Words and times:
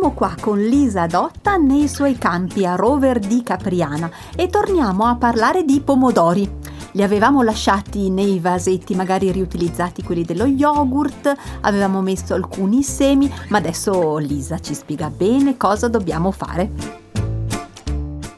Siamo 0.00 0.16
qua 0.16 0.34
con 0.40 0.58
Lisa 0.58 1.06
Dotta 1.06 1.58
nei 1.58 1.86
suoi 1.86 2.16
campi 2.16 2.64
a 2.64 2.74
Rover 2.74 3.18
di 3.18 3.42
Capriana 3.42 4.10
e 4.34 4.46
torniamo 4.46 5.04
a 5.04 5.16
parlare 5.16 5.62
di 5.62 5.82
pomodori. 5.82 6.50
Li 6.92 7.02
avevamo 7.02 7.42
lasciati 7.42 8.08
nei 8.08 8.40
vasetti 8.40 8.94
magari 8.94 9.30
riutilizzati 9.30 10.02
quelli 10.02 10.24
dello 10.24 10.46
yogurt, 10.46 11.30
avevamo 11.60 12.00
messo 12.00 12.32
alcuni 12.32 12.82
semi, 12.82 13.30
ma 13.48 13.58
adesso 13.58 14.16
Lisa 14.16 14.58
ci 14.58 14.72
spiega 14.72 15.10
bene 15.10 15.58
cosa 15.58 15.86
dobbiamo 15.88 16.30
fare. 16.30 16.70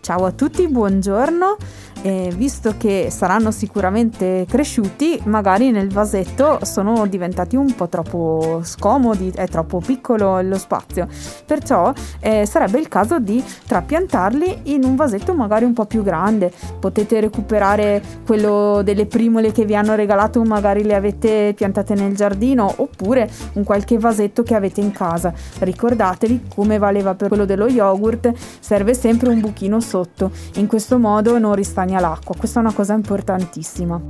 Ciao 0.00 0.24
a 0.24 0.32
tutti, 0.32 0.66
buongiorno 0.66 1.56
eh, 2.02 2.32
visto 2.34 2.74
che 2.78 3.08
saranno 3.10 3.50
sicuramente 3.50 4.46
cresciuti, 4.48 5.20
magari 5.24 5.70
nel 5.70 5.92
vasetto 5.92 6.58
sono 6.62 7.06
diventati 7.06 7.56
un 7.56 7.74
po' 7.74 7.88
troppo 7.88 8.60
scomodi, 8.62 9.32
è 9.34 9.46
troppo 9.48 9.80
piccolo 9.84 10.40
lo 10.40 10.58
spazio. 10.58 11.06
Perciò 11.44 11.92
eh, 12.20 12.46
sarebbe 12.46 12.78
il 12.78 12.88
caso 12.88 13.18
di 13.18 13.42
trapiantarli 13.66 14.60
in 14.64 14.84
un 14.84 14.96
vasetto 14.96 15.34
magari 15.34 15.64
un 15.64 15.72
po' 15.72 15.84
più 15.84 16.02
grande. 16.02 16.50
Potete 16.78 17.20
recuperare 17.20 18.02
quello 18.24 18.82
delle 18.82 19.06
primole 19.06 19.52
che 19.52 19.64
vi 19.64 19.74
hanno 19.74 19.94
regalato, 19.94 20.42
magari 20.42 20.84
le 20.84 20.94
avete 20.94 21.52
piantate 21.54 21.94
nel 21.94 22.14
giardino, 22.14 22.72
oppure 22.76 23.30
un 23.54 23.64
qualche 23.64 23.98
vasetto 23.98 24.42
che 24.42 24.54
avete 24.54 24.80
in 24.80 24.92
casa. 24.92 25.32
Ricordatevi 25.58 26.44
come 26.54 26.78
valeva 26.78 27.14
per 27.14 27.28
quello 27.28 27.44
dello 27.44 27.68
yogurt, 27.68 28.32
serve 28.60 28.94
sempre 28.94 29.28
un 29.28 29.40
buchino 29.40 29.80
sotto. 29.80 30.30
In 30.54 30.66
questo 30.66 30.98
modo 30.98 31.38
non 31.38 31.54
ristagna 31.54 31.89
stagna 31.90 32.00
l'acqua, 32.00 32.36
questa 32.36 32.60
è 32.60 32.62
una 32.62 32.72
cosa 32.72 32.94
importantissima. 32.94 34.00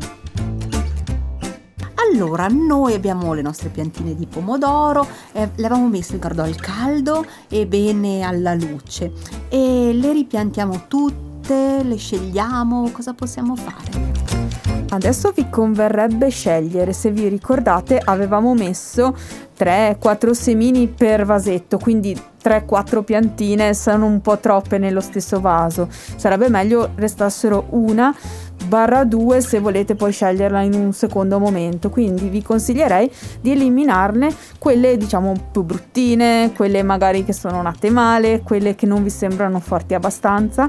Allora, 2.12 2.48
noi 2.48 2.95
abbiamo 2.95 3.33
le 3.33 3.42
nostre 3.42 3.69
piantine 3.69 4.14
di 4.14 4.27
pomodoro, 4.27 5.06
eh, 5.33 5.48
le 5.55 5.67
avevamo 5.67 5.89
messe 5.89 6.14
ricordo 6.14 6.42
al 6.42 6.56
caldo 6.56 7.25
e 7.48 7.67
bene 7.67 8.22
alla 8.22 8.55
luce 8.55 9.12
e 9.48 9.92
le 9.95 10.12
ripiantiamo 10.12 10.87
tutte, 10.89 11.83
le 11.83 11.97
scegliamo, 11.97 12.91
cosa 12.91 13.14
possiamo 13.14 13.55
fare? 13.55 14.09
Adesso 14.92 15.30
vi 15.36 15.48
converrebbe 15.48 16.30
scegliere, 16.30 16.92
se 16.92 17.12
vi 17.12 17.28
ricordate 17.28 18.00
avevamo 18.02 18.55
messo 18.55 19.16
3-4 19.56 20.32
semini 20.32 20.88
per 20.88 21.24
vasetto, 21.24 21.78
quindi 21.78 22.20
3-4 22.42 23.05
piantine 23.05 23.72
sono 23.72 24.06
un 24.06 24.20
po' 24.20 24.38
troppe 24.38 24.78
nello 24.78 25.00
stesso 25.00 25.41
vaso. 25.41 25.88
Sarebbe 25.91 26.48
meglio 26.48 26.91
restassero 26.97 27.66
una 27.70 28.12
barra 28.66 29.05
2 29.05 29.41
se 29.41 29.60
volete 29.60 29.94
poi 29.94 30.10
sceglierla 30.10 30.62
in 30.62 30.74
un 30.74 30.92
secondo 30.92 31.38
momento. 31.38 31.88
Quindi 31.88 32.28
vi 32.28 32.42
consiglierei 32.42 33.08
di 33.41 33.52
eliminarne 33.52 34.34
quelle 34.58 34.97
diciamo 34.97 35.50
più 35.52 35.62
bruttine, 35.62 36.52
quelle 36.56 36.82
magari 36.82 37.25
che 37.25 37.32
sono 37.32 37.62
nate 37.62 37.91
male, 37.91 38.41
quelle 38.41 38.75
che 38.75 38.86
non 38.86 39.04
vi 39.04 39.10
sembrano 39.10 39.60
forti 39.60 39.94
abbastanza 39.94 40.69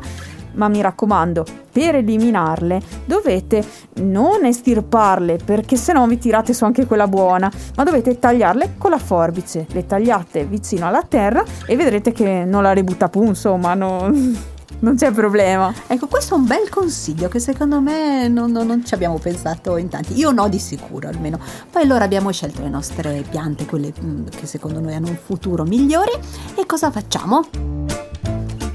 ma 0.53 0.67
mi 0.67 0.81
raccomando, 0.81 1.45
per 1.71 1.95
eliminarle 1.95 2.81
dovete 3.05 3.63
non 4.01 4.45
estirparle 4.45 5.37
perché 5.43 5.75
se 5.75 5.93
no 5.93 6.05
vi 6.07 6.17
tirate 6.17 6.53
su 6.53 6.63
anche 6.65 6.85
quella 6.85 7.07
buona, 7.07 7.51
ma 7.75 7.83
dovete 7.83 8.19
tagliarle 8.19 8.75
con 8.77 8.91
la 8.91 8.97
forbice. 8.97 9.65
Le 9.71 9.85
tagliate 9.85 10.45
vicino 10.45 10.87
alla 10.87 11.03
terra 11.03 11.43
e 11.65 11.75
vedrete 11.75 12.11
che 12.11 12.43
non 12.45 12.63
la 12.63 12.73
ributta 12.73 13.09
più, 13.09 13.23
insomma, 13.23 13.73
non, 13.73 14.37
non 14.79 14.95
c'è 14.95 15.11
problema. 15.11 15.73
Ecco, 15.87 16.07
questo 16.07 16.35
è 16.35 16.37
un 16.37 16.45
bel 16.45 16.69
consiglio 16.69 17.27
che 17.27 17.39
secondo 17.39 17.79
me 17.81 18.27
non, 18.27 18.51
non, 18.51 18.67
non, 18.67 18.85
ci 18.85 18.93
abbiamo 18.93 19.17
pensato 19.17 19.77
in 19.77 19.89
tanti. 19.89 20.17
Io 20.17 20.31
no 20.31 20.47
di 20.49 20.59
sicuro 20.59 21.07
almeno. 21.07 21.39
Poi 21.69 21.83
allora 21.83 22.03
abbiamo 22.03 22.31
scelto 22.31 22.61
le 22.61 22.69
nostre 22.69 23.23
piante, 23.29 23.65
quelle 23.65 23.93
mm, 24.03 24.27
che 24.27 24.45
secondo 24.45 24.79
noi 24.79 24.95
hanno 24.95 25.09
un 25.09 25.17
futuro 25.17 25.63
migliore. 25.63 26.11
E 26.55 26.65
cosa 26.65 26.91
facciamo? 26.91 27.80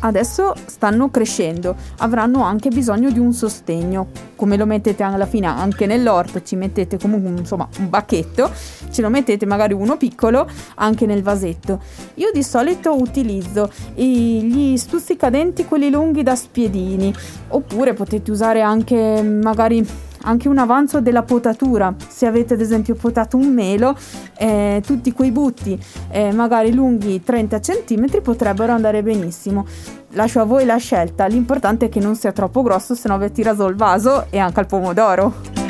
Adesso 0.06 0.54
stanno 0.66 1.10
crescendo, 1.10 1.76
avranno 1.98 2.42
anche 2.42 2.70
bisogno 2.70 3.10
di 3.10 3.18
un 3.18 3.32
sostegno. 3.32 4.08
Come 4.36 4.56
lo 4.56 4.66
mettete 4.66 5.02
alla 5.02 5.26
fine 5.26 5.46
anche 5.46 5.86
nell'orto, 5.86 6.42
ci 6.42 6.56
mettete 6.56 6.98
comunque 6.98 7.30
insomma 7.30 7.68
un 7.78 7.88
bacchetto, 7.88 8.50
ce 8.90 9.02
lo 9.02 9.08
mettete 9.08 9.46
magari 9.46 9.72
uno 9.72 9.96
piccolo 9.96 10.48
anche 10.76 11.06
nel 11.06 11.22
vasetto. 11.22 11.80
Io 12.14 12.30
di 12.32 12.42
solito 12.42 12.94
utilizzo 12.94 13.70
gli 13.94 14.76
stuzzicadenti 14.76 15.64
quelli 15.64 15.90
lunghi 15.90 16.22
da 16.22 16.36
spiedini, 16.36 17.14
oppure 17.48 17.94
potete 17.94 18.30
usare 18.30 18.60
anche 18.60 19.22
magari 19.22 19.86
anche 20.26 20.48
un 20.48 20.58
avanzo 20.58 21.00
della 21.00 21.22
potatura. 21.22 21.94
Se 22.08 22.26
avete 22.26 22.54
ad 22.54 22.60
esempio 22.60 22.94
potato 22.94 23.36
un 23.36 23.52
melo, 23.52 23.96
eh, 24.38 24.82
tutti 24.84 25.12
quei 25.12 25.30
butti, 25.30 25.78
eh, 26.10 26.32
magari 26.32 26.72
lunghi 26.72 27.22
30 27.22 27.58
cm, 27.58 28.20
potrebbero 28.22 28.72
andare 28.72 29.02
benissimo. 29.02 29.66
Lascio 30.10 30.40
a 30.40 30.44
voi 30.44 30.64
la 30.64 30.76
scelta, 30.76 31.26
l'importante 31.26 31.86
è 31.86 31.88
che 31.88 32.00
non 32.00 32.14
sia 32.16 32.32
troppo 32.32 32.62
grosso, 32.62 32.94
se 32.94 33.08
no 33.08 33.18
vi 33.18 33.30
tira 33.32 33.50
il 33.50 33.74
vaso 33.74 34.26
e 34.30 34.38
anche 34.38 34.60
al 34.60 34.66
pomodoro 34.66 35.64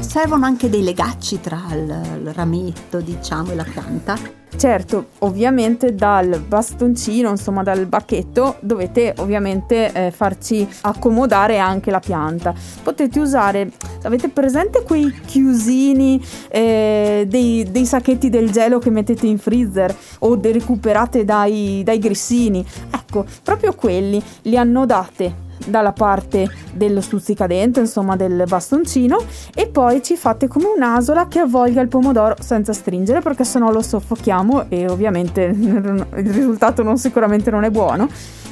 servono 0.00 0.46
anche 0.46 0.70
dei 0.70 0.82
legacci 0.82 1.40
tra 1.40 1.60
il 1.72 2.32
rametto, 2.32 3.00
diciamo, 3.00 3.50
e 3.50 3.54
la 3.54 3.64
pianta? 3.64 4.45
Certo, 4.56 5.08
ovviamente 5.18 5.94
dal 5.94 6.40
bastoncino, 6.40 7.28
insomma 7.28 7.62
dal 7.62 7.84
bacchetto, 7.84 8.56
dovete 8.60 9.12
ovviamente 9.18 9.92
eh, 9.92 10.10
farci 10.10 10.66
accomodare 10.80 11.58
anche 11.58 11.90
la 11.90 12.00
pianta. 12.00 12.54
Potete 12.82 13.20
usare, 13.20 13.70
avete 14.02 14.30
presente 14.30 14.82
quei 14.82 15.12
chiusini 15.26 16.24
eh, 16.48 17.26
dei, 17.28 17.70
dei, 17.70 17.84
sacchetti 17.84 18.30
del 18.30 18.50
gelo 18.50 18.78
che 18.78 18.88
mettete 18.88 19.26
in 19.26 19.36
freezer 19.36 19.94
o 20.20 20.40
recuperate 20.40 21.26
dai, 21.26 21.82
dai 21.84 21.98
grissini? 21.98 22.64
Ecco, 22.90 23.26
proprio 23.42 23.74
quelli 23.74 24.22
li 24.42 24.56
annodate 24.56 25.44
dalla 25.64 25.92
parte 25.92 26.48
dello 26.72 27.00
stuzzicadente, 27.00 27.80
insomma 27.80 28.16
del 28.16 28.44
bastoncino, 28.46 29.18
e 29.54 29.68
poi 29.68 30.02
ci 30.02 30.16
fate 30.16 30.48
come 30.48 30.66
un'asola 30.74 31.28
che 31.28 31.40
avvolga 31.40 31.80
il 31.80 31.88
pomodoro 31.88 32.36
senza 32.40 32.72
stringere 32.72 33.20
perché 33.20 33.44
sennò 33.44 33.70
lo 33.70 33.82
soffochiamo 33.82 34.45
e 34.68 34.88
ovviamente 34.88 35.42
il 35.54 36.32
risultato 36.32 36.82
non, 36.82 36.98
sicuramente 36.98 37.50
non 37.50 37.64
è 37.64 37.70
buono 37.70 38.08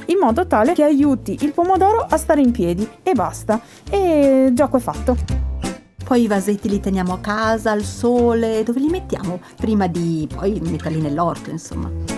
in 0.06 0.18
modo 0.20 0.46
tale 0.46 0.74
che 0.74 0.82
aiuti 0.82 1.38
il 1.40 1.52
pomodoro 1.52 2.06
a 2.08 2.16
stare 2.16 2.40
in 2.40 2.50
piedi 2.50 2.86
e 3.02 3.12
basta 3.14 3.60
e 3.88 4.46
il 4.48 4.54
gioco 4.54 4.76
è 4.76 4.80
fatto. 4.80 5.16
Poi 6.04 6.22
i 6.22 6.26
vasetti 6.26 6.68
li 6.68 6.80
teniamo 6.80 7.14
a 7.14 7.18
casa, 7.18 7.70
al 7.70 7.82
sole, 7.82 8.62
dove 8.62 8.80
li 8.80 8.88
mettiamo? 8.88 9.40
Prima 9.56 9.86
di 9.86 10.28
poi 10.32 10.60
metterli 10.62 11.00
nell'orto, 11.00 11.48
insomma 11.48 12.13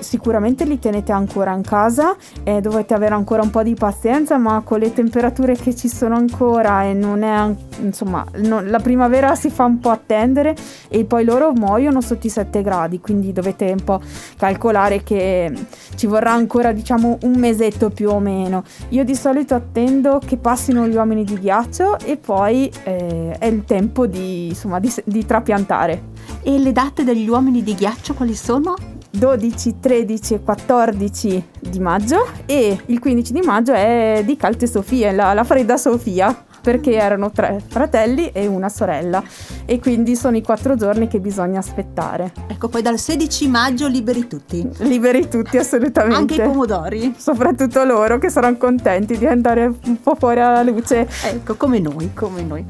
sicuramente 0.00 0.64
li 0.64 0.78
tenete 0.78 1.12
ancora 1.12 1.52
in 1.52 1.62
casa 1.62 2.16
e 2.42 2.60
dovete 2.60 2.94
avere 2.94 3.14
ancora 3.14 3.42
un 3.42 3.50
po' 3.50 3.62
di 3.62 3.74
pazienza, 3.74 4.36
ma 4.38 4.62
con 4.64 4.78
le 4.78 4.92
temperature 4.92 5.54
che 5.56 5.74
ci 5.74 5.88
sono 5.88 6.14
ancora 6.14 6.84
e 6.84 6.94
non 6.94 7.22
è 7.22 7.54
insomma, 7.80 8.24
no, 8.36 8.60
la 8.60 8.78
primavera 8.78 9.34
si 9.34 9.50
fa 9.50 9.64
un 9.64 9.78
po' 9.78 9.90
attendere 9.90 10.54
e 10.88 11.04
poi 11.04 11.24
loro 11.24 11.52
muoiono 11.52 12.00
sotto 12.00 12.26
i 12.26 12.30
7 12.30 12.62
gradi, 12.62 13.00
quindi 13.00 13.32
dovete 13.32 13.70
un 13.70 13.82
po' 13.84 14.00
calcolare 14.36 15.02
che 15.02 15.52
ci 15.96 16.06
vorrà 16.06 16.32
ancora 16.32 16.72
diciamo 16.72 17.18
un 17.22 17.38
mesetto 17.38 17.90
più 17.90 18.10
o 18.10 18.18
meno. 18.20 18.62
Io 18.90 19.04
di 19.04 19.14
solito 19.14 19.54
attendo 19.54 20.20
che 20.24 20.36
passino 20.36 20.86
gli 20.86 20.94
uomini 20.94 21.24
di 21.24 21.38
ghiaccio 21.38 21.98
e 21.98 22.16
poi 22.16 22.70
eh, 22.84 23.36
è 23.38 23.46
il 23.46 23.64
tempo 23.64 24.06
di, 24.06 24.48
insomma, 24.48 24.78
di, 24.78 24.92
di 25.04 25.24
trapiantare. 25.24 26.08
E 26.42 26.58
le 26.58 26.72
date 26.72 27.04
degli 27.04 27.28
uomini 27.28 27.62
di 27.62 27.74
ghiaccio 27.74 28.14
quali 28.14 28.34
sono? 28.34 28.89
12, 29.10 29.80
13 29.80 30.34
e 30.34 30.42
14 30.42 31.48
di 31.58 31.80
maggio 31.80 32.26
e 32.46 32.78
il 32.86 32.98
15 32.98 33.32
di 33.32 33.40
maggio 33.40 33.72
è 33.72 34.22
di 34.24 34.36
Calte 34.36 34.66
Sofia, 34.66 35.10
la, 35.12 35.32
la 35.32 35.44
fredda 35.44 35.76
Sofia 35.76 36.44
perché 36.60 36.92
erano 36.92 37.30
tre 37.30 37.62
fratelli 37.66 38.30
e 38.32 38.46
una 38.46 38.68
sorella 38.68 39.22
e 39.64 39.78
quindi 39.80 40.14
sono 40.14 40.36
i 40.36 40.42
quattro 40.42 40.76
giorni 40.76 41.08
che 41.08 41.18
bisogna 41.18 41.58
aspettare. 41.58 42.32
Ecco, 42.48 42.68
poi 42.68 42.82
dal 42.82 42.98
16 42.98 43.48
maggio 43.48 43.88
liberi 43.88 44.26
tutti. 44.26 44.68
Liberi 44.78 45.28
tutti 45.28 45.56
assolutamente. 45.56 46.16
Anche 46.16 46.34
i 46.34 46.40
pomodori. 46.40 47.14
Soprattutto 47.16 47.84
loro 47.84 48.18
che 48.18 48.28
saranno 48.28 48.58
contenti 48.58 49.16
di 49.16 49.26
andare 49.26 49.64
un 49.66 50.00
po' 50.00 50.14
fuori 50.14 50.40
alla 50.40 50.62
luce. 50.62 51.08
Ecco, 51.24 51.54
come 51.54 51.78
noi, 51.78 52.12
come 52.14 52.42
noi. 52.42 52.64